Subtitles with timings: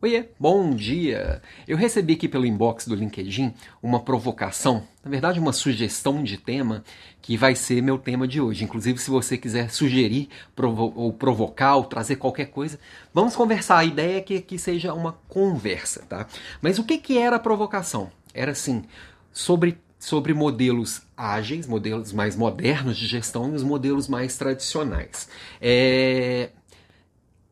[0.00, 1.42] Oiê, bom dia!
[1.66, 3.52] Eu recebi aqui pelo inbox do LinkedIn
[3.82, 6.84] uma provocação, na verdade uma sugestão de tema
[7.20, 8.62] que vai ser meu tema de hoje.
[8.62, 12.78] Inclusive, se você quiser sugerir provo ou provocar ou trazer qualquer coisa,
[13.12, 13.78] vamos conversar.
[13.78, 16.28] A ideia é que aqui seja uma conversa, tá?
[16.62, 18.08] Mas o que, que era a provocação?
[18.32, 18.84] Era assim,
[19.32, 25.28] sobre sobre modelos ágeis, modelos mais modernos de gestão e os modelos mais tradicionais.
[25.60, 26.50] É,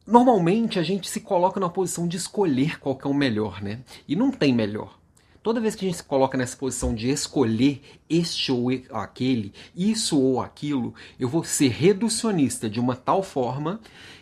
[0.07, 3.81] Normalmente a gente se coloca na posição de escolher qual que é o melhor, né?
[4.07, 4.99] E não tem melhor.
[5.43, 10.21] Toda vez que a gente se coloca nessa posição de escolher este ou aquele, isso
[10.21, 13.81] ou aquilo, eu vou ser reducionista de uma tal forma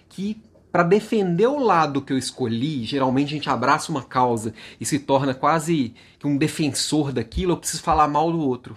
[0.09, 0.41] que
[0.73, 4.99] para defender o lado que eu escolhi, geralmente a gente abraça uma causa e se
[4.99, 8.77] torna quase que um defensor daquilo, eu preciso falar mal do outro.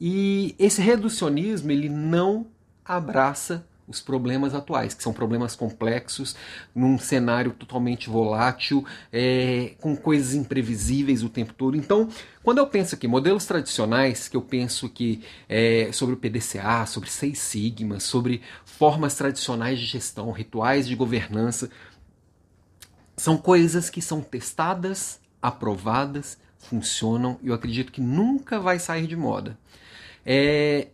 [0.00, 2.46] E esse reducionismo, ele não
[2.84, 6.34] abraça os problemas atuais, que são problemas complexos,
[6.74, 11.76] num cenário totalmente volátil, é, com coisas imprevisíveis o tempo todo.
[11.76, 12.08] Então,
[12.42, 17.10] quando eu penso aqui, modelos tradicionais, que eu penso que é, sobre o PDCA, sobre
[17.10, 21.70] Seis Sigma, sobre formas tradicionais de gestão, rituais de governança,
[23.16, 29.16] são coisas que são testadas, aprovadas, funcionam e eu acredito que nunca vai sair de
[29.16, 29.56] moda.
[30.24, 30.88] É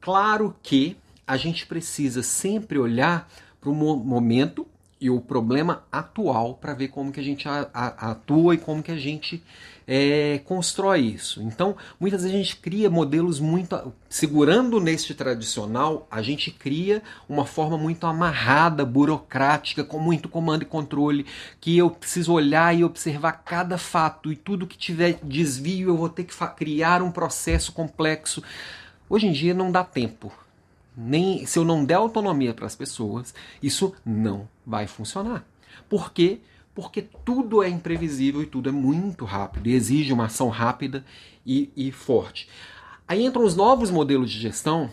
[0.00, 0.96] claro que
[1.30, 4.66] a gente precisa sempre olhar para o momento
[5.00, 8.96] e o problema atual para ver como que a gente atua e como que a
[8.96, 9.40] gente
[9.86, 11.40] é, constrói isso.
[11.40, 13.94] Então, muitas vezes a gente cria modelos muito.
[14.08, 20.66] Segurando neste tradicional, a gente cria uma forma muito amarrada, burocrática, com muito comando e
[20.66, 21.26] controle,
[21.60, 26.08] que eu preciso olhar e observar cada fato e tudo que tiver desvio eu vou
[26.08, 28.42] ter que criar um processo complexo.
[29.08, 30.32] Hoje em dia não dá tempo
[31.00, 35.44] nem se eu não der autonomia para as pessoas, isso não vai funcionar.
[35.88, 36.40] Por quê?
[36.74, 41.04] Porque tudo é imprevisível e tudo é muito rápido e exige uma ação rápida
[41.44, 42.48] e, e forte.
[43.08, 44.90] Aí entram os novos modelos de gestão,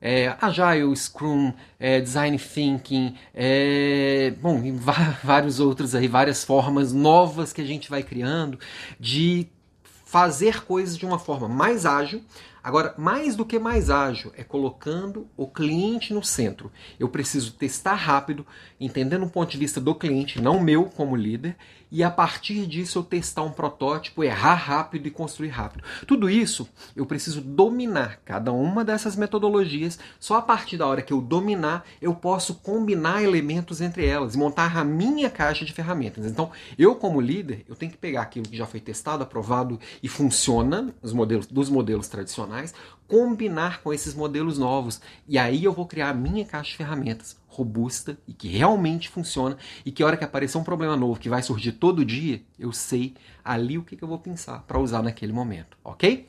[0.00, 4.62] é, Agile, Scrum, é, Design Thinking, é, bom,
[5.22, 8.58] vários outros aí, várias formas novas que a gente vai criando
[8.98, 9.48] de
[9.82, 12.22] fazer coisas de uma forma mais ágil,
[12.62, 16.70] Agora, mais do que mais ágil, é colocando o cliente no centro.
[16.98, 18.46] Eu preciso testar rápido,
[18.78, 21.56] entendendo o ponto de vista do cliente, não meu como líder,
[21.90, 25.82] e a partir disso eu testar um protótipo, errar rápido e construir rápido.
[26.06, 29.98] Tudo isso eu preciso dominar cada uma dessas metodologias.
[30.20, 34.38] Só a partir da hora que eu dominar, eu posso combinar elementos entre elas e
[34.38, 36.26] montar a minha caixa de ferramentas.
[36.26, 40.08] Então, eu como líder, eu tenho que pegar aquilo que já foi testado, aprovado e
[40.08, 42.74] funciona, os modelos dos modelos tradicionais tradicionais,
[43.06, 45.00] combinar com esses modelos novos.
[45.28, 49.56] E aí eu vou criar a minha caixa de ferramentas robusta e que realmente funciona
[49.84, 52.72] e que a hora que aparecer um problema novo que vai surgir todo dia, eu
[52.72, 56.28] sei ali o que, que eu vou pensar para usar naquele momento, ok?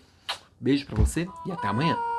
[0.59, 2.10] Beijo para você e até amanhã.